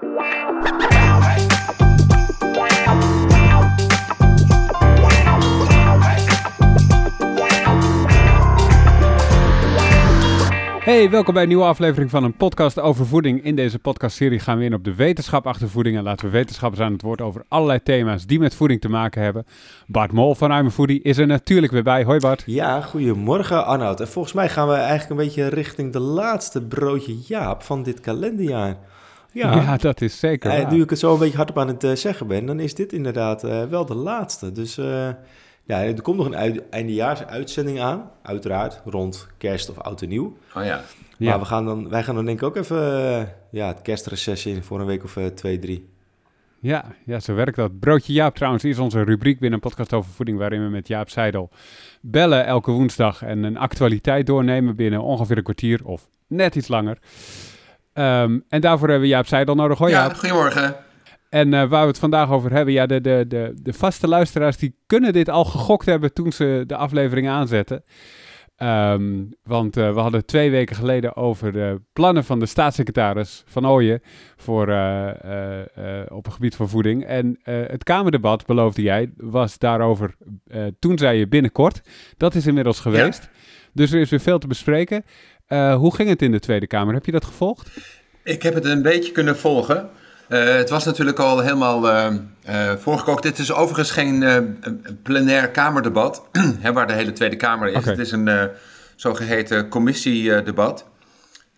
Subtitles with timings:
[0.00, 0.04] Hey,
[11.10, 13.44] welkom bij een nieuwe aflevering van een podcast over voeding.
[13.44, 16.82] In deze podcastserie gaan we in op de wetenschap achter voeding en laten we wetenschappers
[16.82, 19.46] aan het woord over allerlei thema's die met voeding te maken hebben.
[19.86, 22.04] Bart Mol van Foodie is er natuurlijk weer bij.
[22.04, 22.42] Hoi Bart.
[22.46, 24.00] Ja, goedemorgen Arnoud.
[24.00, 28.00] En volgens mij gaan we eigenlijk een beetje richting de laatste broodje Jaap van dit
[28.00, 28.76] kalenderjaar.
[29.36, 30.50] Ja, ja dat is zeker.
[30.50, 32.74] En nu ik het zo een beetje hardop aan het uh, zeggen ben, dan is
[32.74, 34.52] dit inderdaad uh, wel de laatste.
[34.52, 35.08] Dus uh,
[35.64, 40.36] ja, er komt nog een eindejaarsuitzending aan, uiteraard, rond kerst of oud en nieuw.
[40.54, 40.82] Oh ja.
[41.18, 44.46] Maar we gaan dan, wij gaan dan denk ik ook even uh, ja, het kerstreces
[44.46, 45.88] in voor een week of uh, twee, drie.
[46.60, 47.78] Ja, ja, zo werkt dat.
[47.80, 50.38] Broodje Jaap trouwens is onze rubriek binnen een podcast over voeding...
[50.38, 51.50] waarin we met Jaap Seidel
[52.00, 53.22] bellen elke woensdag...
[53.22, 56.98] en een actualiteit doornemen binnen ongeveer een kwartier of net iets langer.
[57.98, 59.78] Um, en daarvoor hebben we Jaap Seidel nodig.
[59.78, 60.14] Hoi ja, Jaap.
[60.14, 60.76] goedemorgen.
[61.28, 64.56] En uh, waar we het vandaag over hebben, ja, de, de, de, de vaste luisteraars
[64.56, 67.82] die kunnen dit al gegokt hebben toen ze de aflevering aanzetten.
[68.62, 73.66] Um, want uh, we hadden twee weken geleden over de plannen van de staatssecretaris Van
[73.66, 74.00] Ooyen
[74.36, 75.10] voor, uh,
[76.08, 77.04] op het gebied van voeding.
[77.04, 80.14] En het Kamerdebat, beloofde jij, was daarover,
[80.78, 81.80] toen zei je binnenkort.
[82.16, 83.28] Dat is inmiddels geweest.
[83.76, 85.04] Dus er is weer veel te bespreken.
[85.76, 86.94] hoe ging het in de Tweede Kamer?
[86.94, 87.70] Heb je dat gevolgd?
[88.22, 89.90] Ik heb het een beetje kunnen volgen.
[90.28, 92.06] Uh, het was natuurlijk al helemaal uh,
[92.48, 93.22] uh, voorgekookt.
[93.22, 94.24] Dit is overigens geen
[95.02, 96.22] plenair Kamerdebat,
[96.64, 97.76] hè, waar de hele Tweede Kamer is.
[97.76, 97.90] Okay.
[97.90, 98.50] Het is een
[98.96, 100.84] zogeheten commissiedebat.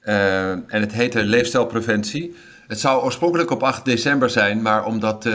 [0.03, 2.37] en het heette Leefstijlpreventie.
[2.67, 5.29] Het zou oorspronkelijk op 8 december zijn, maar omdat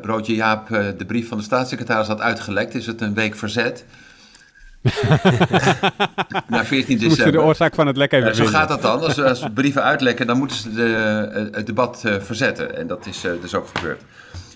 [0.00, 3.84] Broodje Jaap de brief van de staatssecretaris had uitgelekt, is het een week verzet.
[6.48, 7.32] Naar 14 december.
[7.32, 9.00] de oorzaak van het lek even uh, Zo gaat dat dan.
[9.00, 12.76] Als, als brieven uitlekken, dan moeten ze de, het debat uh, verzetten.
[12.76, 14.02] En dat is uh, dus ook gebeurd.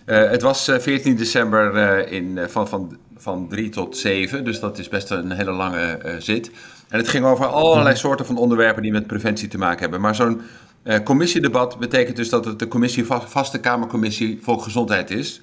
[0.05, 5.11] het was 14 december in, van, van, van 3 tot 7, dus dat is best
[5.11, 6.51] een hele lange zit.
[6.89, 10.01] En het ging over allerlei soorten van onderwerpen die met preventie te maken hebben.
[10.01, 10.41] Maar zo'n
[11.05, 15.41] commissiedebat betekent dus dat het de commissie, vaste Kamercommissie Volksgezondheid is.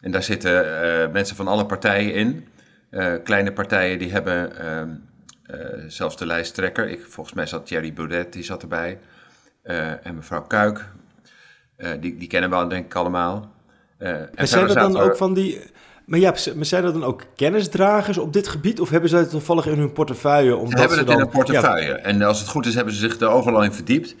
[0.00, 0.64] En daar zitten
[1.12, 2.44] mensen van alle partijen in.
[2.90, 6.88] Uh, kleine partijen die hebben uh, uh, zelfs de lijsttrekker.
[6.88, 8.98] Ik, volgens mij zat Thierry Baudet, die zat erbij.
[10.02, 10.84] en mevrouw Kuik.
[12.00, 13.52] die, die kennen we denk ik allemaal.
[13.98, 15.60] en zijn er dan ook van die...
[16.04, 18.80] Maar ja, maar zijn er dan ook kennisdragers op dit gebied?
[18.80, 20.56] Of hebben zij het toevallig in hun portefeuille?
[20.56, 21.88] Omdat ze hebben ze het dan, in hun portefeuille.
[21.88, 21.96] Ja.
[21.96, 24.14] En als het goed is, hebben ze zich er overal in verdiept.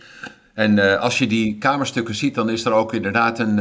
[0.54, 3.58] En als je die kamerstukken ziet, dan is er ook inderdaad een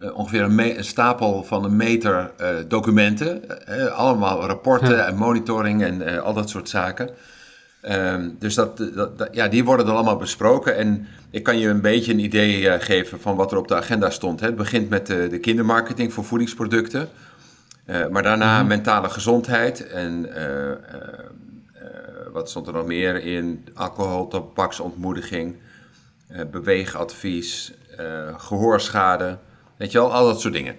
[0.00, 3.42] ongeveer een, een, stapel van een meter uh, documenten.
[3.68, 5.06] Uh, allemaal rapporten ja.
[5.06, 7.10] en monitoring en al dat soort zaken.
[7.82, 10.76] Um, dus dat, dat, dat, ja, die worden dan allemaal besproken.
[10.76, 14.10] En ik kan je een beetje een idee geven van wat er op de agenda
[14.10, 14.40] stond.
[14.40, 14.46] Hè.
[14.46, 17.08] Het begint met de, de kindermarketing voor voedingsproducten.
[18.10, 18.68] maar daarna mm -hmm.
[18.68, 20.30] mentale gezondheid en
[22.32, 23.66] wat stond er nog meer in?
[23.74, 25.56] Alcohol, tabaksontmoediging,
[26.50, 27.72] beweegadvies,
[28.36, 29.38] gehoorschade...
[29.78, 30.76] Weet je wel, al dat soort dingen.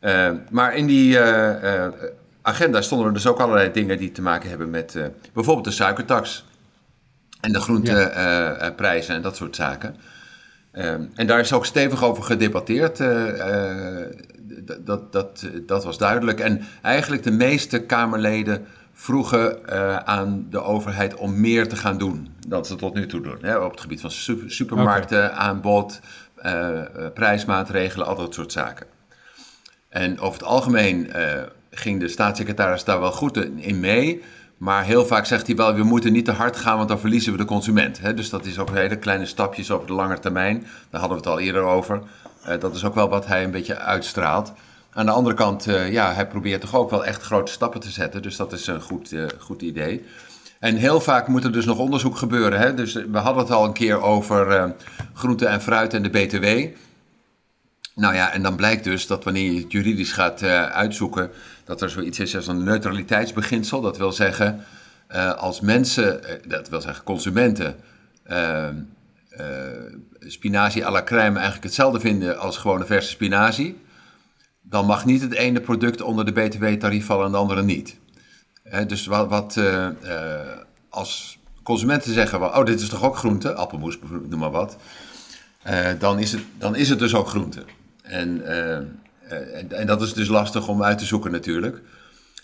[0.00, 1.86] Uh, maar in die uh, uh,
[2.42, 4.98] agenda stonden er dus ook allerlei dingen die te maken hebben met
[5.32, 6.44] bijvoorbeeld de suikertax.
[7.40, 9.96] En de groenteprijzen en dat soort zaken.
[11.14, 12.98] en daar is ook stevig over gedebatteerd.
[14.84, 16.40] dat, dat, dat was duidelijk.
[16.40, 19.68] En eigenlijk de meeste Kamerleden vroegen
[20.06, 23.38] aan de overheid om meer te gaan doen dan ze tot nu toe doen.
[23.40, 26.00] Hè, op het gebied van super, supermarkten, aanbod,
[26.42, 26.80] uh,
[27.14, 28.86] prijsmaatregelen, al dat soort zaken.
[29.88, 34.22] En over het algemeen uh, ging de staatssecretaris daar wel goed in mee.
[34.56, 37.32] Maar heel vaak zegt hij wel, we moeten niet te hard gaan, want dan verliezen
[37.32, 38.16] we de consument.
[38.16, 40.66] Dus dat is ook hele kleine stapjes over de lange termijn.
[40.90, 42.02] Daar hadden we het al eerder over.
[42.58, 44.52] Dat is ook wel wat hij een beetje uitstraalt.
[44.92, 48.22] Aan de andere kant, ja, hij probeert toch ook wel echt grote stappen te zetten.
[48.22, 50.04] Dus dat is een goed, goed idee.
[50.66, 52.58] En heel vaak moet er dus nog onderzoek gebeuren.
[52.58, 52.74] Hè?
[52.74, 54.70] Dus we hadden het al een keer over uh,
[55.12, 56.76] groente en fruit en de BTW.
[57.94, 61.30] Nou ja, en dan blijkt dus dat wanneer je het juridisch gaat uh, uitzoeken,
[61.64, 63.80] dat er zoiets is als een neutraliteitsbeginsel.
[63.80, 64.64] Dat wil zeggen,
[65.10, 67.76] uh, als mensen, dat wil zeggen consumenten,
[70.20, 73.80] spinazie à la crème eigenlijk hetzelfde vinden als gewone verse spinazie,
[74.62, 77.96] dan mag niet het ene product onder de BTW-tarief vallen en de andere niet
[78.86, 80.40] dus wat, uh, uh,
[80.88, 83.98] als consumenten zeggen, oh dit is toch ook groente, appelmoes,
[84.28, 84.76] noem maar wat.
[85.66, 87.64] Uh, dan, is het, dan is het dus ook groente.
[88.02, 88.46] En,
[89.68, 91.82] en, dat is dus lastig om uit te zoeken natuurlijk.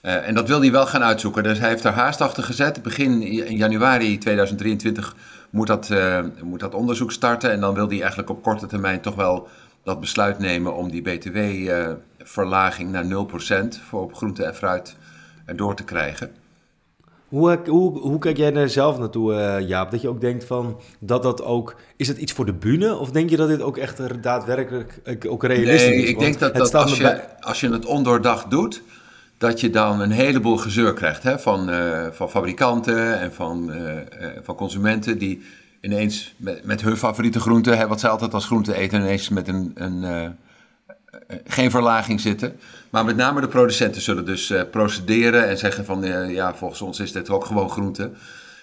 [0.00, 1.42] en dat wil hij wel gaan uitzoeken.
[1.42, 2.82] Dus hij heeft er haast achter gezet.
[2.82, 5.16] Begin in januari 2023
[5.50, 5.90] moet dat,
[6.42, 7.50] moet dat onderzoek starten.
[7.50, 9.48] En dan wil hij eigenlijk op korte termijn toch wel
[9.82, 13.08] dat besluit nemen om die btw-verlaging naar 0%
[13.88, 14.96] voor op groente en fruit
[15.44, 16.30] erdoor te krijgen.
[17.32, 19.90] Hoe, hoe, hoe kijk jij er zelf naartoe, uh, Jaap?
[19.90, 21.76] Dat je ook denkt van dat dat ook.
[21.96, 22.96] Is het iets voor de bühne?
[22.96, 26.08] Of denk je dat dit ook echt daadwerkelijk ook realistisch nee, is?
[26.08, 28.82] Ik denk dat, dat als, je, als je het ondoordacht doet,
[29.38, 31.38] dat je dan een heleboel gezeur krijgt hè?
[31.38, 33.92] Van, uh, van fabrikanten en van, uh,
[34.42, 35.42] van consumenten die
[35.80, 39.48] ineens met, met hun favoriete groente, hè, wat zij altijd als groente eten, ineens met
[39.48, 40.36] een, een
[41.46, 42.56] geen verlaging zitten.
[42.90, 46.80] Maar met name de producenten zullen dus uh, procederen en zeggen van uh, ja, volgens
[46.80, 48.10] ons is dit ook gewoon groente.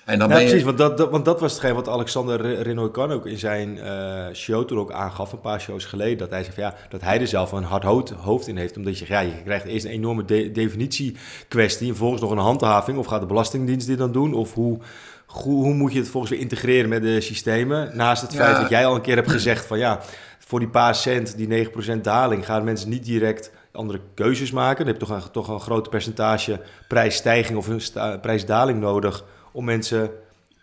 [0.10, 3.26] En dan ja, precies, want dat, want dat was hetgeen wat Alexander Renoy kan ook
[3.26, 6.18] in zijn uh, show toen ook aangaf, een paar shows geleden.
[6.18, 8.78] Dat hij zegt van, ja, dat hij er zelf een hard hoofd in heeft.
[8.78, 12.38] Omdat je zegt, ja, je krijgt eerst een enorme de definitiekwestie en vervolgens nog een
[12.38, 12.98] handhaving.
[12.98, 14.34] Of gaat de Belastingdienst dit dan doen?
[14.34, 14.80] Of hoe,
[15.26, 17.92] hoe, hoe moet je het volgens weer integreren met de systemen?
[17.94, 20.00] Naast het feit dat jij al een keer hebt gezegd van ja,
[20.40, 24.86] voor die paar cent, die 9% daling, gaan mensen niet direct andere keuzes maken.
[24.86, 29.24] Dan heb je toch een, toch een groot percentage prijsstijging of een prijsdaling nodig
[29.60, 30.10] om mensen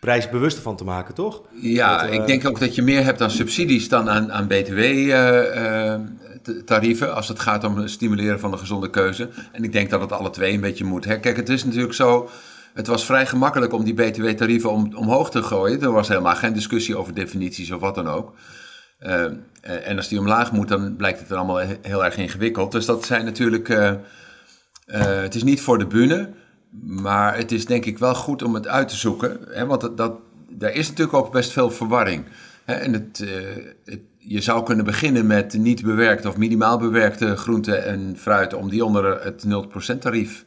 [0.01, 1.43] prijsbewuster van te maken, toch?
[1.61, 7.15] Ja, ik eh, denk ook dat je meer hebt aan subsidies dan aan, aan btw-tarieven.
[7.15, 9.29] als het gaat om het stimuleren van de gezonde keuze.
[9.53, 11.05] En ik denk dat het alle twee een beetje moet.
[11.05, 11.21] Hè?
[11.21, 12.29] Kijk, het is natuurlijk zo.
[12.75, 15.83] Het was vrij gemakkelijk om die btw-tarieven om, omhoog te gooien.
[15.83, 18.33] Er was helemaal geen discussie over definities of wat dan ook.
[19.01, 19.25] Uh,
[19.61, 22.73] en als die omlaag moet, dan blijkt het er allemaal heel erg ingewikkeld.
[22.73, 23.69] Dus dat zijn natuurlijk.
[24.87, 26.31] Het is niet voor de bühne,
[26.83, 29.39] maar het is denk ik wel goed om het uit te zoeken.
[29.49, 30.19] Hè, want dat, dat,
[30.49, 32.25] daar is natuurlijk ook best veel verwarring.
[32.65, 33.25] Hè, en het,
[33.85, 38.69] het, je zou kunnen beginnen met niet bewerkte of minimaal bewerkte groenten en fruit, om
[38.71, 39.45] die onder het
[39.95, 40.45] 0% tarief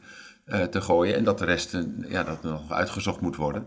[0.70, 1.14] te gooien.
[1.14, 1.76] En dat de rest
[2.08, 3.66] ja, dat nog uitgezocht moet worden.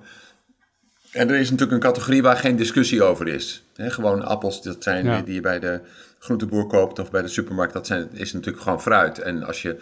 [1.12, 3.64] En er is natuurlijk een categorie waar geen discussie over is.
[3.76, 5.82] gewoon appels, dat zijn die je bij de
[6.20, 9.20] groenteboer koopt of bij de supermarkt, dat zijn, is natuurlijk gewoon fruit.
[9.20, 9.82] En als je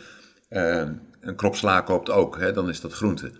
[0.49, 0.83] uh,
[1.21, 3.31] een krop sla koopt ook, dan is dat groente.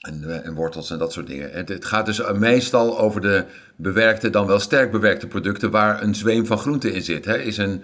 [0.00, 1.50] En, uh, en, wortels en dat soort dingen.
[1.50, 3.44] Het, het, gaat dus meestal over de
[3.76, 7.26] bewerkte, dan wel sterk bewerkte producten waar een zweem van groente in zit.
[7.26, 7.82] Is een,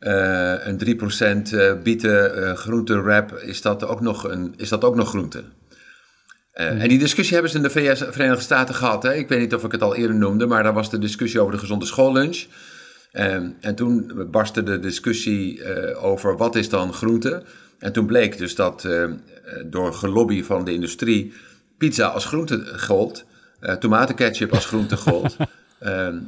[0.00, 0.78] uh, een
[1.78, 5.42] 3% bieten groente wrap, is dat ook nog, een, is dat ook nog groente?
[6.54, 9.02] Uh, en die discussie hebben ze in de VS, Verenigde Staten gehad.
[9.02, 9.14] Hè?
[9.14, 11.52] Ik weet niet of ik het al eerder noemde, maar daar was de discussie over
[11.52, 12.46] de gezonde schoollunch.
[13.10, 17.42] En toen barstte de discussie uh, over wat is dan groente.
[17.80, 19.04] En toen bleek dus dat uh,
[19.66, 21.32] door gelobby van de industrie
[21.78, 23.24] pizza als groente gold,
[23.78, 25.36] tomatenketchup als groente gold,
[25.78, 26.18] ehm,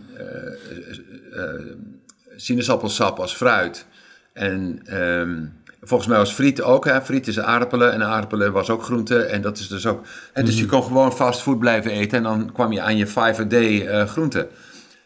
[2.37, 3.87] sinaasappelsap als fruit
[4.33, 4.83] en...
[5.01, 6.85] Um, Volgens mij was friet ook.
[6.85, 7.03] Hè?
[7.03, 9.23] Friet is aardappelen en aardappelen was ook groente.
[9.23, 10.07] En dat is dus ook.
[10.33, 10.73] En dus je mhm.
[10.73, 12.19] kon gewoon fastfood blijven eten.
[12.19, 14.49] En dan kwam je aan je 5-a-day uh, groente.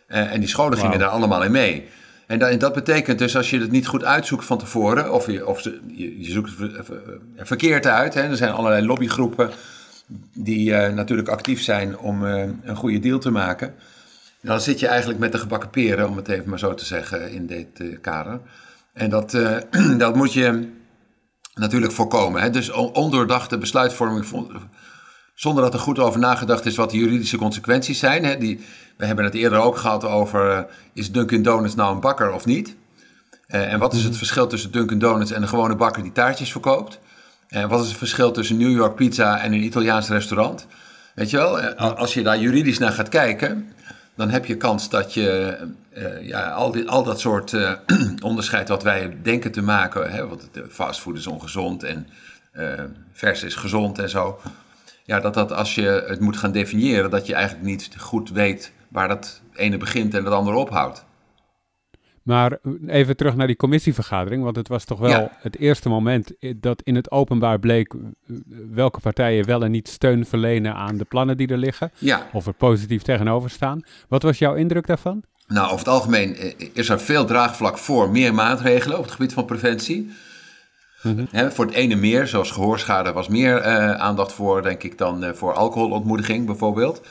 [0.09, 1.89] Uh, en die scholen gingen daar allemaal in mee.
[2.27, 5.13] En dat, en dat, betekent dus als je het niet goed uitzoekt van tevoren.
[5.13, 5.81] Of je, of je,
[6.19, 8.15] je zoekt het verkeerd uit.
[8.15, 8.23] Hè?
[8.23, 9.51] Er zijn allerlei lobbygroepen
[10.35, 13.75] die uh, natuurlijk actief zijn om een goede deal te maken.
[14.43, 17.31] Dan zit je eigenlijk met de gebakken peren, om het even maar zo te zeggen,
[17.31, 18.41] in dit kader.
[18.93, 19.31] En dat,
[19.99, 20.69] dat moet je
[21.55, 22.43] natuurlijk voorkomen.
[22.43, 22.51] Hè?
[22.51, 24.27] Dus ondoordachte besluitvorming
[25.35, 28.25] zonder dat er goed over nagedacht is wat de juridische consequenties zijn.
[28.25, 28.37] Hè?
[28.39, 28.61] Die,
[28.97, 30.61] we hebben het eerder ook gehad over, uh,
[30.93, 32.77] is Dunkin' Donuts nou een bakker of niet?
[33.49, 34.19] Uh, en wat is het mhm.
[34.19, 36.99] verschil tussen Dunkin' Donuts en een gewone bakker die taartjes verkoopt?
[37.49, 40.67] En wat is het verschil tussen New York Pizza en een Italiaans restaurant?
[41.15, 43.73] Weet je wel, als je daar juridisch naar gaat kijken,
[44.17, 45.59] dan heb je kans dat je
[45.97, 47.73] uh, ja, al, dit, al dat soort uh,
[48.21, 52.07] onderscheid wat wij denken te maken, hè, want fastfood is ongezond en
[52.53, 52.73] uh,
[53.13, 54.41] vers is gezond en zo.
[55.05, 58.73] Ja, dat dat als je het moet gaan definiëren, dat je eigenlijk niet goed weet
[58.97, 61.05] waar dat ene begint en het andere ophoudt.
[62.23, 66.83] Maar even terug naar die commissievergadering, want het was toch wel het eerste moment dat
[66.83, 67.95] in het openbaar bleek
[68.71, 71.91] welke partijen wel en niet steun verlenen aan de plannen die er liggen.
[71.99, 72.27] Ja.
[72.33, 73.83] Of er positief tegenover staan.
[74.09, 75.23] Wat was jouw indruk daarvan?
[75.47, 79.33] Nou, over het algemeen eh, is er veel draagvlak voor meer maatregelen op het gebied
[79.33, 80.11] van preventie.
[81.03, 85.25] Mm voor het ene meer, zoals gehoorschade, was meer uh, aandacht voor, denk ik, dan
[85.25, 87.03] uh, voor alcoholontmoediging bijvoorbeeld.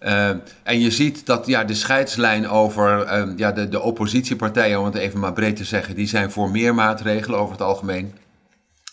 [0.00, 0.28] Uh,
[0.62, 4.94] en je ziet dat ja, de scheidslijn over uh, ja, de, de oppositiepartijen, om het
[4.94, 8.14] even maar breed te zeggen, die zijn voor meer maatregelen over het algemeen.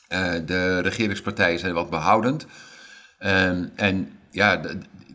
[0.10, 2.46] Uh, de regeringspartijen zijn wat behoudend.
[3.20, 4.62] Ehm, en ja,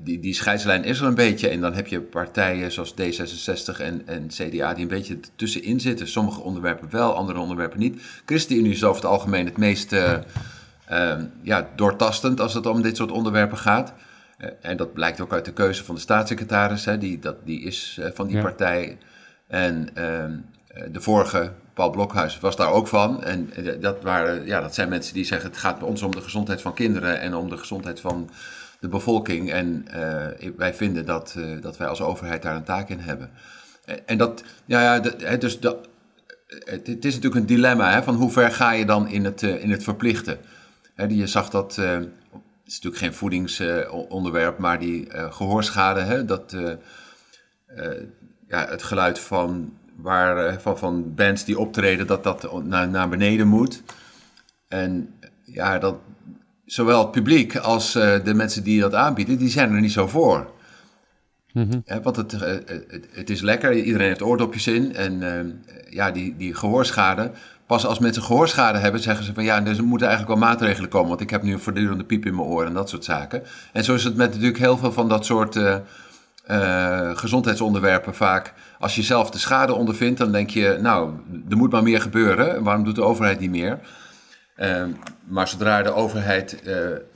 [0.04, 1.48] die, die scheidslijn is er een beetje.
[1.48, 6.08] En dan heb je partijen zoals D66 en, en CDA die een beetje tussenin zitten.
[6.08, 8.02] Sommige onderwerpen wel, andere onderwerpen niet.
[8.24, 10.12] ChristenUnie is over het algemeen het meest uh,
[10.90, 13.92] uh, ja, doortastend als het om dit soort onderwerpen gaat.
[14.60, 18.00] En dat blijkt ook uit de keuze van de staatssecretaris, hè, die, dat, die is
[18.14, 18.98] van die partij.
[19.46, 20.36] En ehm,
[20.92, 23.24] de vorige, Paul Blokhuis, was daar ook van.
[23.24, 26.20] En dat, waren, ja, dat zijn mensen die zeggen: het gaat bij ons om de
[26.20, 28.30] gezondheid van kinderen en om de gezondheid van
[28.80, 29.52] de bevolking.
[29.52, 29.86] En
[30.56, 33.30] wij vinden dat, dat wij als overheid daar een taak in hebben.
[34.06, 35.78] En dat, ja, ja dus de,
[36.46, 39.42] het, het, is natuurlijk een dilemma, hè, van hoe ver ga je dan in het,
[39.42, 40.38] in het verplichten?
[41.08, 41.80] je zag dat,
[42.66, 46.72] is natuurlijk geen voedingsonderwerp, maar die uh, gehoorschade, hè, dat uh,
[48.48, 53.46] ja, het geluid van, waar, van, van bands die optreden, dat dat naar, naar beneden
[53.46, 53.82] moet.
[54.68, 55.14] En
[55.44, 55.96] ja, dat,
[56.64, 60.50] zowel het publiek als de mensen die dat aanbieden, die zijn er niet zo voor.
[61.52, 64.94] Mm want het, het, het, is lekker, iedereen heeft oordopjes in.
[64.94, 67.30] En ja, die, die gehoorschade,
[67.72, 70.90] pas als mensen gehoorschade hebben, zeggen ze van ja, dus er moeten eigenlijk wel maatregelen
[70.90, 73.42] komen, want ik heb nu een voortdurende piep in mijn oren en dat soort zaken.
[73.72, 75.76] En zo is het met natuurlijk heel veel van dat soort uh,
[76.50, 78.52] uh, gezondheidsonderwerpen vaak.
[78.78, 81.12] Als je zelf de schade ondervindt, dan denk je, nou,
[81.48, 82.62] er moet maar meer gebeuren.
[82.62, 83.78] Waarom doet de overheid niet meer?
[84.56, 84.84] Uh,
[85.24, 86.62] maar zodra de overheid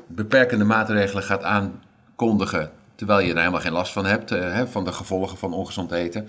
[0.07, 4.93] beperkende maatregelen gaat aankondigen, terwijl je er helemaal geen last van hebt, hè, van de
[4.93, 6.29] gevolgen van ongezond eten,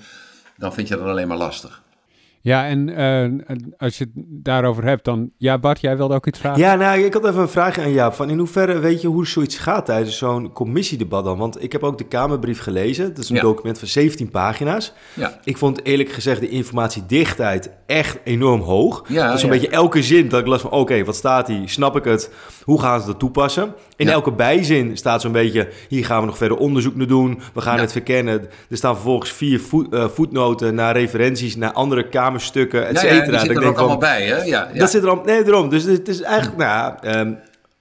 [0.57, 1.81] dan vind je dat alleen maar lastig.
[2.47, 5.31] Ja, en uh, als je het daarover hebt, dan...
[5.37, 6.59] Ja, Bart, jij wilde ook iets vragen?
[6.59, 8.13] Ja, nou, ik had even een vraag aan Jaap.
[8.13, 11.37] Van in hoeverre weet je hoe zoiets gaat tijdens zo'n commissiedebat dan?
[11.37, 13.05] Want ik heb ook de Kamerbrief gelezen.
[13.05, 14.93] Het is een document van 17 pagina's.
[15.13, 15.39] Ja.
[15.43, 19.03] Ik vond eerlijk gezegd de informatiedichtheid echt enorm hoog.
[19.07, 20.71] Ja, dus een beetje elke zin dat ik las van...
[20.71, 21.69] Oké, wat staat hier?
[21.69, 22.31] Snap ik het?
[22.63, 23.73] Hoe gaan ze dat toepassen?
[23.95, 25.69] In elke bijzin staat zo'n beetje...
[25.89, 27.39] Hier gaan we nog verder onderzoek naar doen.
[27.53, 28.41] We gaan het verkennen.
[28.69, 29.61] Er staan vervolgens vier
[29.91, 31.55] eh, voetnoten naar referenties...
[31.55, 33.37] naar andere Kamer stukken, et cetera.
[33.37, 34.43] Ja, zit er ook allemaal bij, hè?
[34.43, 35.69] Ja, Dat zit er al, nee, erom.
[35.69, 37.33] Dus het is eigenlijk, nou ehm,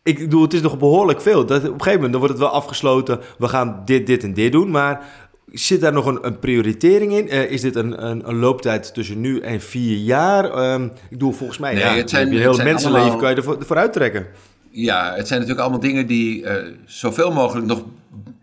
[0.03, 1.47] ik bedoel, het is nog behoorlijk veel.
[1.47, 3.21] Dat, op een gegeven moment dan wordt het wel afgesloten.
[3.39, 5.01] We gaan dit, dit en dit doen, maar
[5.53, 7.27] zit daar nog een, een prioritering in?
[7.27, 10.73] Uh, is dit een, een, een, looptijd tussen nu en vier jaar?
[10.73, 13.17] Um, ik bedoel, volgens mij, nee, ja, het zijn, je heel mensenleven allemaal...
[13.17, 14.27] kan je ervoor, ervoor uittrekken.
[14.71, 16.53] Ja, het zijn natuurlijk allemaal dingen die uh,
[16.85, 17.85] zoveel mogelijk nog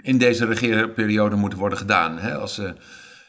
[0.01, 2.17] in deze regeerperiode moeten worden gedaan.
[2.17, 2.35] Hè?
[2.35, 2.69] Als, uh,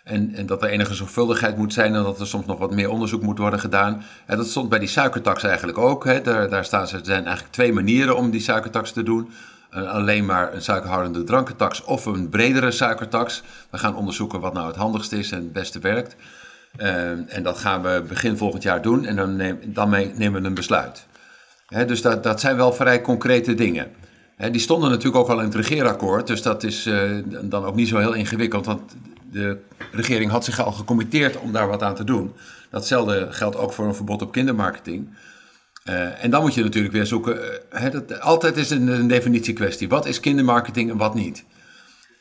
[0.04, 2.90] en, en dat er enige zorgvuldigheid moet zijn en dat er soms nog wat meer
[2.90, 4.02] onderzoek moet worden gedaan.
[4.26, 6.04] En dat stond bij die suikertax eigenlijk ook.
[6.04, 6.20] Hè.
[6.20, 9.28] Daar, daar staan ze, er zijn eigenlijk twee manieren om die suikertax te doen.
[9.76, 13.42] Uh, alleen maar een suikerhoudende drankentax of een bredere suikertax.
[13.70, 16.16] We gaan onderzoeken wat nou het handigst is en het beste werkt.
[16.76, 20.48] Uh, en dat gaan we begin volgend jaar doen en dan, neem, dan nemen we
[20.48, 21.06] een besluit.
[21.66, 23.90] Hè, dus dat, dat zijn wel vrij concrete dingen.
[24.36, 27.74] Hè, die stonden natuurlijk ook al in het regeerakkoord, dus dat is uh, dan ook
[27.74, 28.66] niet zo heel ingewikkeld.
[28.66, 28.94] Want
[29.34, 29.58] de
[29.92, 32.32] regering had zich al gecommitteerd om daar wat aan te doen.
[32.70, 35.08] Datzelfde geldt ook voor een verbod op kindermarketing.
[35.88, 37.38] Uh, en dan moet je natuurlijk weer zoeken.
[37.74, 39.88] Uh, dat, altijd is een, een definitiekwestie.
[39.88, 41.44] Wat is kindermarketing en wat niet?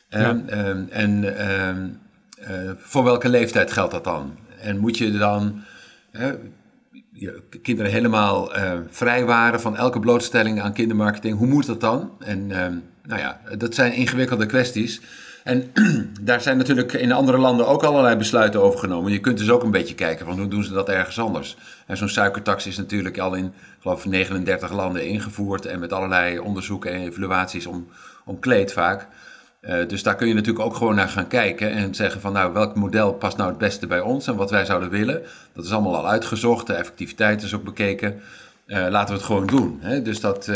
[0.10, 0.42] Ja.
[0.50, 1.90] Uh, en ehm,
[2.40, 4.38] eh, voor welke leeftijd geldt dat dan?
[4.60, 5.64] En moet je dan
[7.12, 8.52] je kinderen helemaal
[8.90, 11.38] vrijwaren van elke blootstelling aan kindermarketing?
[11.38, 12.12] Hoe moet dat dan?
[12.20, 15.02] En ehm, nou ja, dat zijn ingewikkelde kwesties.
[15.44, 15.72] En
[16.22, 19.12] daar zijn natuurlijk in andere landen ook allerlei besluiten over genomen.
[19.12, 21.58] Je kunt dus ook een beetje kijken van hoe doen ze dat ergens anders.
[21.88, 26.92] En zo'n suikertax is natuurlijk al in, geloof 39 landen ingevoerd en met allerlei onderzoeken
[26.92, 27.88] en evaluaties om,
[28.26, 29.08] omkleed vaak.
[29.62, 32.54] Uh, dus daar kun je natuurlijk ook gewoon naar gaan kijken en zeggen van nou
[32.54, 35.22] welk model past nou het beste bij ons en wat wij zouden willen.
[35.54, 38.22] Dat is allemaal al uitgezocht, de effectiviteit is ook bekeken.
[38.68, 39.78] Uh, laten we het gewoon doen.
[39.82, 40.02] Hè?
[40.02, 40.56] Dus dat, uh,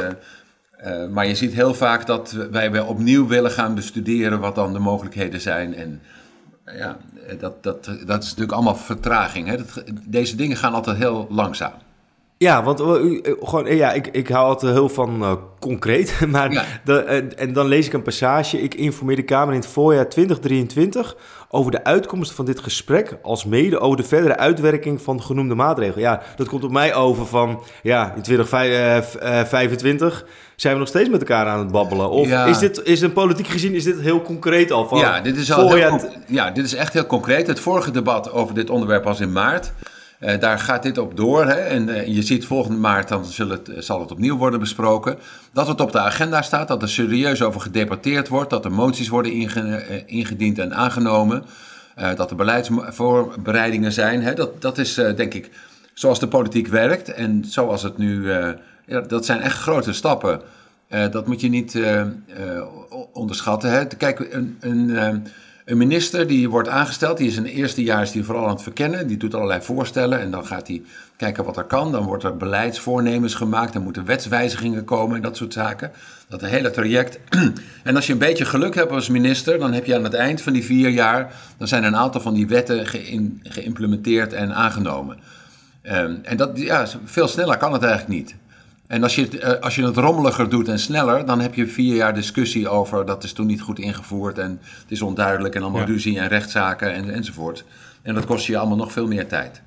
[0.86, 4.74] uh, maar je ziet heel vaak dat wij weer opnieuw willen gaan bestuderen wat dan
[4.74, 5.75] de mogelijkheden zijn.
[5.75, 6.01] En
[6.65, 6.98] ja,
[7.39, 9.48] dat, dat, dat is natuurlijk allemaal vertraging.
[9.48, 9.57] Hè?
[10.05, 11.74] Deze dingen gaan altijd heel langzaam.
[12.38, 16.20] Ja, want uh, gewoon, ja, ik, ik hou altijd heel van uh, concreet.
[16.27, 16.65] Maar ja.
[16.84, 17.00] de,
[17.36, 18.62] en dan lees ik een passage.
[18.62, 21.15] Ik informeer de Kamer in het voorjaar 2023
[21.50, 26.03] over de uitkomsten van dit gesprek, als mede over de verdere uitwerking van genoemde maatregelen.
[26.03, 30.25] Ja, dat komt op mij over van, ja, in 2025
[30.56, 32.10] zijn we nog steeds met elkaar aan het babbelen.
[32.10, 35.38] Of is dit, is een politiek gezien, is dit heel concreet al van ja, dit
[35.38, 37.48] is al heel, ja, dit is echt heel concreet.
[37.48, 39.74] Het vorige debat over dit onderwerp was in maart.
[40.20, 41.46] Uh, daar gaat dit op door.
[41.46, 41.54] Hè?
[41.54, 45.18] En uh, je ziet volgende maart, dan zal het, zal het opnieuw worden besproken.
[45.54, 49.08] Dat het op de agenda staat, dat er serieus over gedebatteerd wordt, dat er moties
[49.08, 51.46] worden inge, ingediend en aangenomen.
[52.16, 54.22] dat er beleidsvoorbereidingen zijn.
[54.22, 54.34] Hè?
[54.34, 55.50] Dat, dat is denk ik
[55.94, 57.14] zoals de politiek werkt.
[57.14, 58.32] En zoals het nu.
[58.86, 60.42] ja, dat zijn echt grote stappen.
[60.88, 61.80] dat moet je niet
[63.14, 63.72] onderschatten.
[63.72, 63.86] Hè?
[63.86, 64.58] Kijk, een.
[64.60, 65.28] een
[65.68, 68.54] Een minister die wordt aangesteld, die is in het eerste jaar is die vooral aan
[68.54, 69.08] het verkennen.
[69.08, 70.82] Die doet allerlei voorstellen en dan gaat hij
[71.16, 71.92] kijken wat er kan.
[71.92, 75.92] Dan wordt er beleidsvoornemens gemaakt, dan moeten wetswijzigingen komen en dat soort zaken.
[76.30, 77.20] Dat hele traject.
[77.84, 80.42] En als je een beetje geluk hebt als minister, dan heb je aan het eind
[80.42, 82.88] van die vier jaar, dan zijn een aantal van die wetten
[83.44, 85.18] geïmplementeerd en aangenomen.
[85.82, 88.36] Ehm, en dat, ja, veel sneller kan het eigenlijk niet.
[88.88, 91.67] En als je, het, eh, als je het rommeliger doet en sneller, dan heb je
[91.67, 95.62] vier jaar discussie over dat is toen niet goed ingevoerd en het is onduidelijk en
[95.62, 97.65] allemaal ruzie en rechtszaken en, enzovoort.
[98.01, 99.62] En dat kost je allemaal nog veel meer tijd.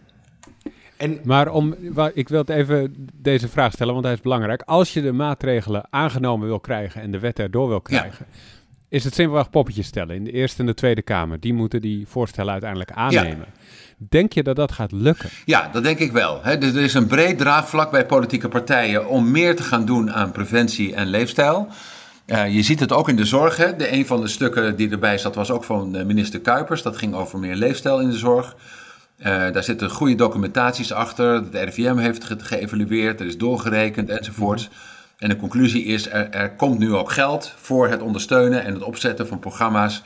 [0.96, 1.74] En, maar om,
[2.14, 4.62] ik wil het even deze vraag stellen, want hij is belangrijk.
[4.62, 8.26] Als je de maatregelen aangenomen wil krijgen en de wet erdoor wil krijgen,
[8.90, 11.40] is het simpelweg poppetjes stellen in de Eerste en de Tweede Kamer.
[11.40, 13.46] Die moeten die voorstellen uiteindelijk aannemen.
[13.96, 15.28] Denk je dat dat gaat lukken?
[15.44, 16.44] Ja, dat denk ik wel.
[16.44, 20.94] er is een breed draagvlak bij politieke partijen om meer te gaan doen aan preventie
[20.94, 21.68] en leefstijl.
[22.26, 23.56] Uh, je ziet het ook in de zorg.
[23.56, 26.82] De, een van de stukken die erbij zat was ook van eh, minister Kuipers.
[26.82, 28.56] Dat ging over meer leefstijl in de zorg.
[29.18, 31.32] Uh, daar zitten goede documentaties achter.
[31.32, 34.68] Het RIVM heeft ge geëvalueerd, er is doorgerekend enzovoorts.
[34.68, 34.89] Mhm.
[35.20, 39.26] En de conclusie is, er, komt nu ook geld voor het ondersteunen en het opzetten
[39.26, 40.02] van programma's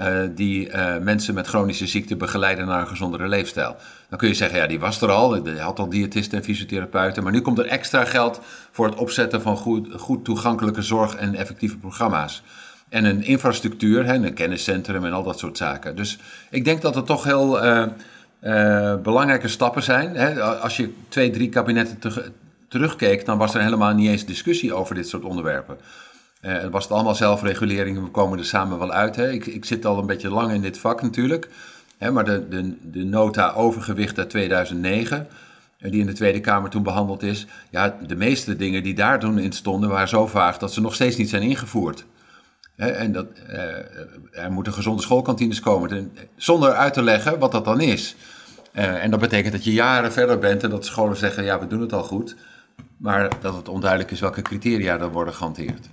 [0.00, 3.76] uh, die uh, mensen met chronische ziekte begeleiden naar een gezondere leefstijl.
[4.08, 7.22] Dan kun je zeggen, ja, die was er al, je had al diëtisten en fysiotherapeuten,
[7.22, 11.34] maar nu komt er extra geld voor het opzetten van goed, goed toegankelijke zorg en
[11.34, 12.42] effectieve programma's.
[12.88, 15.96] En een infrastructuur, hè, een kenniscentrum en al dat soort zaken.
[15.96, 16.18] Dus
[16.50, 17.84] ik denk dat er toch heel uh,
[19.02, 20.16] belangrijke stappen zijn.
[20.16, 20.42] Hè.
[20.42, 22.32] Als je twee, drie kabinetten te,
[22.68, 25.78] terugkeek, dan was er helemaal niet eens discussie over dit soort onderwerpen.
[26.42, 29.16] Uh, het was het allemaal zelfregulering we komen er samen wel uit.
[29.16, 29.30] Hè.
[29.30, 31.48] Ik, ik zit al een beetje lang in dit vak natuurlijk.
[31.98, 35.28] Hè, maar de, de, de nota overgewicht uit 2009,
[35.78, 37.46] eh, die in de Tweede Kamer toen behandeld is.
[37.70, 40.94] Ja, de meeste dingen die daar toen in stonden waren zo vaag dat ze nog
[40.94, 42.04] steeds niet zijn ingevoerd.
[42.76, 43.58] Hè, en dat, uh,
[44.44, 46.12] er moeten gezonde schoolkantines komen.
[46.36, 48.16] Zonder uit te leggen wat dat dan is.
[48.72, 51.80] En dat betekent dat je jaren verder bent en dat scholen zeggen: ja, we doen
[51.80, 52.36] het al goed.
[52.96, 55.88] Maar dat het onduidelijk is welke criteria er worden gehanteerd.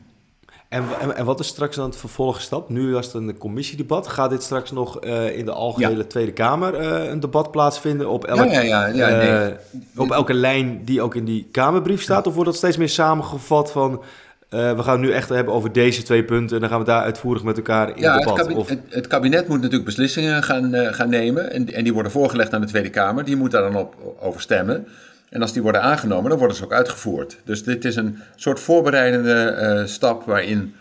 [0.74, 0.84] En,
[1.16, 2.70] en, wat is straks dan het vervolgstap?
[2.70, 4.08] Nu was het een commissiedebat.
[4.08, 8.26] Gaat dit straks nog uh, in de algehele Tweede Kamer uh, een debat plaatsvinden op,
[8.26, 9.50] elk, ja, ja, ja, nee.
[9.50, 9.56] uh,
[9.96, 12.28] op elke lijn die ook in die Kamerbrief staat?
[12.28, 14.02] Of wordt dat steeds meer samengevat van...
[14.50, 17.44] we gaan nu echt hebben over deze twee punten en dan gaan we daar uitvoerig
[17.44, 18.24] met elkaar in debat.
[18.24, 18.70] Het kabinet, of...
[18.90, 22.68] het, kabinet moet natuurlijk beslissingen gaan, gaan nemen en, en die worden voorgelegd aan de
[22.68, 23.24] Tweede Kamer.
[23.24, 24.88] Die moet daar dan op, over stemmen.
[25.34, 27.38] En als die worden aangenomen, dan worden ze ook uitgevoerd.
[27.44, 30.76] Dus dit is een soort voorbereidende uh, stap waarin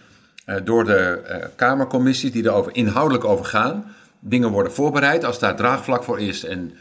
[0.46, 3.84] uh, door de uh, Kamercommissies die er over, inhoudelijk over gaan,
[4.20, 5.24] dingen worden voorbereid.
[5.24, 6.72] Als daar draagvlak voor is en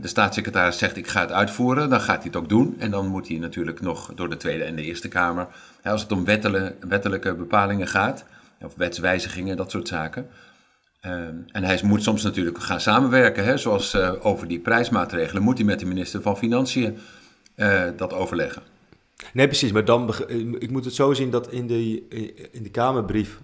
[0.00, 2.76] de staatssecretaris zegt ik ga het uitvoeren, dan gaat hij het ook doen.
[2.78, 5.46] En dan moet hij natuurlijk nog door de Tweede en de Eerste Kamer,
[5.84, 8.24] als het om wettelijke, wettelijke bepalingen gaat,
[8.62, 10.26] of wetswijzigingen, dat soort zaken,
[11.00, 15.56] Ehm, en hij moet soms natuurlijk gaan samenwerken, hè, zoals uh, over die prijsmaatregelen, moet
[15.56, 16.98] hij met de minister van Financiën
[17.56, 18.62] uh, dat overleggen.
[19.32, 19.72] Nee, precies.
[19.72, 20.14] Maar dan,
[20.58, 22.08] ik moet het zo zien dat in de,
[22.52, 23.40] in de Kamerbrief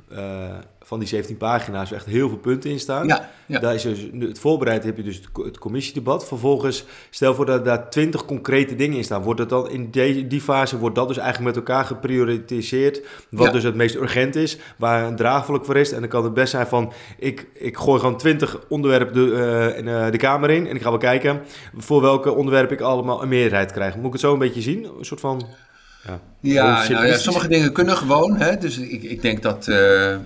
[0.84, 3.06] van die 17 pagina's echt heel veel punten in staan.
[3.06, 3.58] Ja, ja.
[3.58, 6.26] Daar is dus, het voorbereid heb je dus het, commissiedebat.
[6.26, 9.22] Vervolgens, stel voor dat daar 20 concrete dingen in staan.
[9.22, 13.02] Wordt het dan in die, die fase, wordt dat dus eigenlijk met elkaar geprioritiseerd.
[13.30, 15.92] Wat dus het meest urgent is, waar een draagvlak voor is.
[15.92, 19.86] En dan kan het best zijn van, ik, ik gooi gewoon 20 onderwerpen de, in,
[19.86, 20.66] uh, de Kamer in.
[20.66, 21.40] En ik ga wel kijken
[21.76, 23.96] voor welke onderwerpen ik allemaal een meerderheid krijg.
[23.96, 24.84] Moet ik het zo een beetje zien?
[24.98, 25.46] Een soort van...
[26.04, 28.36] Ja, ja, nou ja, sommige dingen kunnen gewoon.
[28.36, 28.58] Hè?
[28.58, 30.18] Dus ik, ik denk dat uh, uh,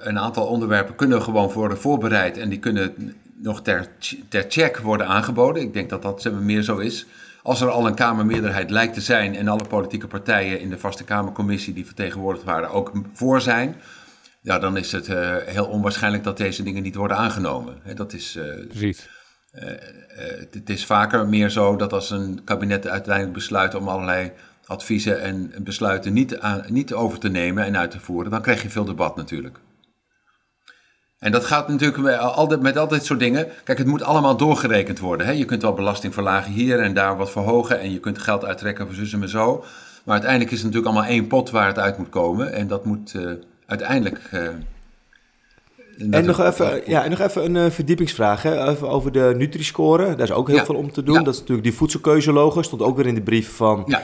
[0.00, 3.86] een aantal onderwerpen kunnen gewoon worden voorbereid en die kunnen nog ter,
[4.28, 5.62] ter check worden aangeboden.
[5.62, 7.06] Ik denk dat dat meer zo is.
[7.42, 11.04] Als er al een Kamermeerderheid lijkt te zijn en alle politieke partijen in de vaste
[11.04, 13.76] Kamercommissie die vertegenwoordigd waren ook voor zijn,
[14.40, 17.78] ja, dan is het uh, heel onwaarschijnlijk dat deze dingen niet worden aangenomen.
[17.82, 18.38] Hè, dat is.
[18.68, 19.08] Precies.
[19.54, 19.76] Uh, uh,
[20.50, 24.32] het is vaker meer zo dat als een kabinet uiteindelijk besluit om allerlei
[24.66, 28.62] adviezen en besluiten niet, aan, niet over te nemen en uit te voeren, dan krijg
[28.62, 29.58] je veel debat natuurlijk.
[31.18, 33.48] En dat gaat natuurlijk met altijd, met al dit soort dingen.
[33.64, 35.26] Kijk, het moet allemaal doorgerekend worden.
[35.26, 35.32] Hè?
[35.32, 37.80] Je kunt wel belasting verlagen hier en daar wat verhogen.
[37.80, 39.64] En je kunt geld uittrekken voor zussen en zo.
[40.04, 42.52] Maar uiteindelijk is het natuurlijk allemaal één pot waar het uit moet komen.
[42.52, 43.30] En dat moet uh,
[43.66, 44.30] uiteindelijk
[46.10, 48.68] en nog, even, ja, en nog even een uh, verdiepingsvraag hè?
[48.68, 50.04] Even over de Nutri-score.
[50.04, 51.24] Daar is ook heel veel om te doen.
[51.24, 52.62] Dat is natuurlijk die voedselkeuzelogo.
[52.62, 53.96] Stond ook weer in de brief van uh,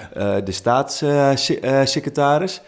[0.44, 2.60] de staatssecretaris.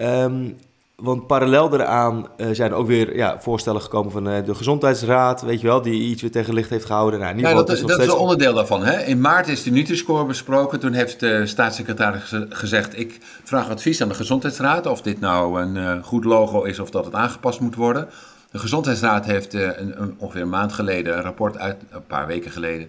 [0.00, 0.56] Um,
[0.94, 5.60] want parallel daaraan uh, zijn ook weer ja, voorstellen gekomen van uh, de Gezondheidsraad, weet
[5.60, 7.18] je wel, die iets weer tegen licht heeft gehouden.
[7.18, 8.84] Nou, in ieder ja, dat, is, dat is een onderdeel daarvan.
[8.84, 9.02] Hè?
[9.02, 10.80] In maart is de Nutri-score besproken.
[10.80, 15.76] Toen heeft de staatssecretaris gezegd, ik vraag advies aan de Gezondheidsraad of dit nou een
[15.76, 18.08] uh, goed logo is of dat het aangepast moet worden.
[18.54, 22.50] De Gezondheidsraad heeft een, een, ongeveer een maand geleden een rapport uit, een paar weken
[22.50, 22.88] geleden,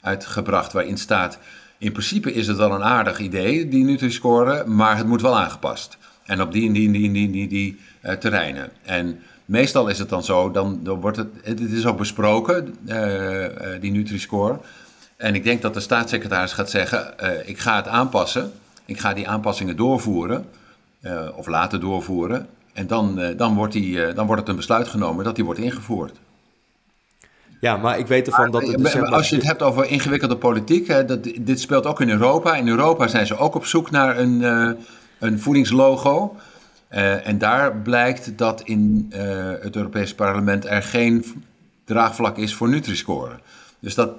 [0.00, 1.38] uitgebracht waarin staat,
[1.78, 5.96] in principe is het wel een aardig idee, die Nutri-score, maar het moet wel aangepast.
[6.24, 8.70] En op die en die en die die, die, die uh, terreinen.
[8.82, 13.46] En meestal is het dan zo, dan, dan wordt het, het is ook besproken, uh,
[13.80, 14.58] die Nutri-score.
[15.16, 18.52] En ik denk dat de staatssecretaris gaat zeggen, ik ga het aanpassen.
[18.84, 20.44] Ik ga die aanpassingen doorvoeren,
[21.34, 22.48] of laten doorvoeren.
[22.78, 26.16] En dan, dan, wordt die, dan wordt het een besluit genomen dat die wordt ingevoerd.
[27.60, 28.78] Ja, maar ik weet ervan dat het...
[28.78, 32.56] Dus, als je het hebt over ingewikkelde politiek, hè, dat, dit speelt ook in Europa.
[32.56, 34.42] In Europa zijn ze ook op zoek naar een
[35.18, 36.36] een voedingslogo.
[36.90, 39.20] Uh, en daar blijkt dat in uh,
[39.60, 41.24] het Europese parlement er geen
[41.84, 43.38] draagvlak is voor Nutri-score.
[43.80, 44.10] Dus, dat,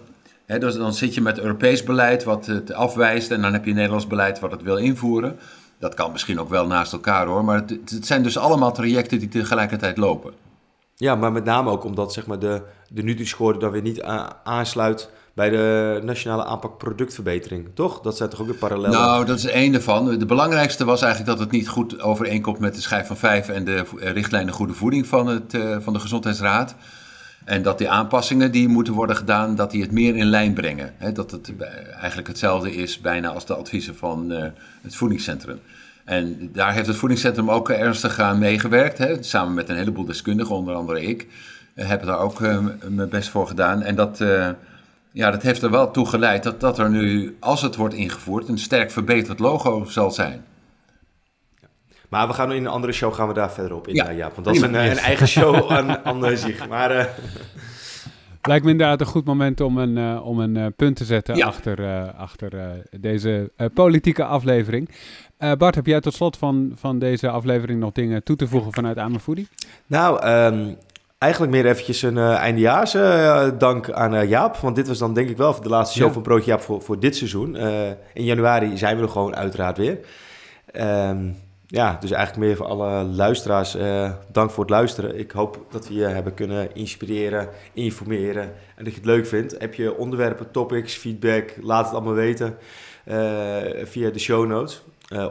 [0.46, 3.74] hè, dus dan zit je met Europees beleid wat het afwijst en dan heb je
[3.74, 5.40] Nederlands beleid wat het wil invoeren.
[5.80, 9.20] Dat kan misschien ook wel naast elkaar hoor, maar het, het zijn dus allemaal trajecten
[9.20, 10.34] die tegelijkertijd lopen.
[10.96, 14.02] Ja, maar met name ook omdat zeg maar, de, de Nutri-score dan weer niet
[14.44, 18.02] aansluit bij de nationale aanpak productverbetering, toch?
[18.02, 19.00] Dat zijn toch ook weer parallellen?
[19.00, 20.18] Nou, dat is één ervan.
[20.18, 23.64] De belangrijkste was eigenlijk dat het niet goed overeenkomt met de schijf van vijf en
[23.66, 26.76] de eh, richtlijnen goede voeding van, het, uh, van de Gezondheidsraad.
[27.50, 30.94] En dat die aanpassingen die moeten worden gedaan, dat die het meer in lijn brengen.
[31.14, 31.54] dat het
[32.00, 34.44] eigenlijk hetzelfde is bijna als de adviezen van uh,
[34.82, 35.60] het voedingscentrum.
[36.06, 39.26] En daar heeft het voedingscentrum ook ernstig aan meegewerkt.
[39.26, 41.28] Samen met een heleboel deskundigen, onder andere ik.
[41.76, 42.40] heb daar ook
[42.88, 43.82] mijn best voor gedaan.
[43.82, 44.24] En dat
[45.12, 48.48] ja, dat heeft er wel toe geleid dat, dat er nu, als het wordt ingevoerd,
[48.48, 50.44] een sterk verbeterd logo zal zijn.
[52.10, 54.10] Maar we gaan in een andere show gaan we daar verder op in, ja.
[54.10, 56.68] ja want dat is een, een, eigen show aan, aan zich.
[56.68, 56.96] Maar...
[56.96, 57.06] Uh...
[58.42, 61.36] Lijkt me inderdaad een goed moment om een, uh, om een uh, punt te zetten
[61.36, 61.46] ja.
[61.46, 62.52] achter, uh, achter
[63.00, 64.90] deze politieke aflevering.
[65.58, 68.98] Bart, heb jij tot slot van, van deze aflevering nog dingen toe te voegen vanuit
[68.98, 69.48] Amerfoodie?
[69.88, 70.78] Nou, um,
[71.20, 74.58] Eigenlijk meer eventjes een uh, eindejaars uh, dank aan uh, Jaap.
[74.58, 76.14] Want dit was dan denk ik wel de laatste show ja.
[76.14, 77.56] van Broodje Jaap voor, voor dit seizoen.
[78.14, 80.00] in januari zijn we er gewoon uiteraard weer.
[80.74, 81.36] Um,
[81.72, 83.78] ja, dus eigenlijk meer voor alle luisteraars.
[84.32, 85.20] dank voor het luisteren.
[85.20, 88.54] Ik hoop dat we je hebben kunnen inspireren, informeren.
[88.76, 89.56] En dat je het leuk vindt.
[89.60, 91.54] Heb je onderwerpen, topics, feedback?
[91.62, 92.58] Laat het allemaal weten
[93.84, 94.82] via de show notes.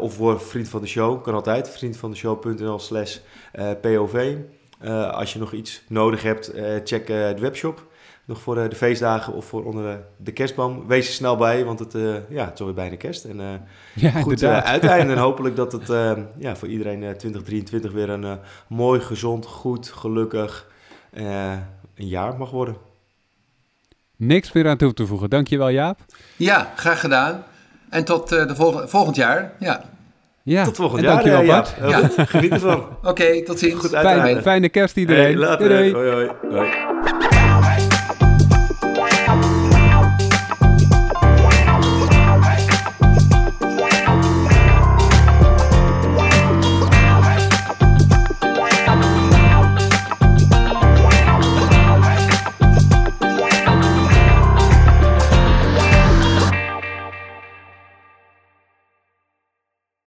[0.01, 1.23] of word vriend van de show.
[1.23, 1.71] Kan altijd.
[1.71, 3.19] Vriendvandeshow.nl slash
[3.81, 4.37] POV.
[5.11, 6.53] Als je nog iets nodig hebt,
[6.85, 7.87] check de webshop.
[8.29, 10.87] Nog voor de feestdagen of voor onder de kerstboom.
[10.87, 11.93] Wees er snel bij, want het,
[12.29, 13.25] ja, het is alweer bijna kerst.
[13.25, 15.13] En ja, goed uiteinde.
[15.13, 15.89] En hopelijk dat het
[16.39, 20.67] ja, voor iedereen 2023 weer een mooi, gezond, goed, gelukkig
[21.13, 21.63] een
[21.95, 22.77] jaar mag worden.
[24.17, 25.31] Niks meer aan toe te voegen.
[25.31, 25.99] Dankjewel Jaap.
[26.37, 27.45] Ja, graag gedaan.
[27.91, 29.53] En tot de vol volgend jaar.
[29.59, 29.85] Ja.
[30.43, 31.13] Ja, tot volgend jaar.
[31.13, 31.75] Dankjewel, Bart.
[31.81, 32.25] Ja, ja.
[32.25, 32.87] Geniet ervan.
[33.03, 33.75] Oké, tot ziens.
[33.75, 35.25] Goed fijne, fijne kerst iedereen.
[35.25, 35.69] Hey, later.
[35.69, 35.93] doei.
[35.93, 36.11] doei.
[36.11, 36.31] hoi.
[36.51, 36.51] hoi.
[36.51, 36.98] hoi.